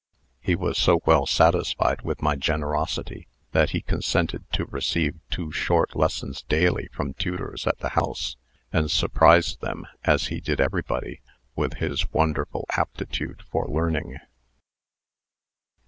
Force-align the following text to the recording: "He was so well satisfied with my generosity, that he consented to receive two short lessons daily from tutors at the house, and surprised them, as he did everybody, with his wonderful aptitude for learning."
"He 0.39 0.55
was 0.55 0.79
so 0.79 0.99
well 1.05 1.27
satisfied 1.27 2.01
with 2.01 2.23
my 2.23 2.35
generosity, 2.35 3.27
that 3.51 3.69
he 3.69 3.81
consented 3.81 4.51
to 4.53 4.65
receive 4.65 5.19
two 5.29 5.51
short 5.51 5.95
lessons 5.95 6.41
daily 6.49 6.89
from 6.91 7.13
tutors 7.13 7.67
at 7.67 7.77
the 7.77 7.89
house, 7.89 8.35
and 8.73 8.89
surprised 8.89 9.61
them, 9.61 9.85
as 10.03 10.29
he 10.29 10.39
did 10.39 10.59
everybody, 10.59 11.21
with 11.55 11.75
his 11.75 12.11
wonderful 12.11 12.65
aptitude 12.75 13.43
for 13.51 13.67
learning." 13.67 14.17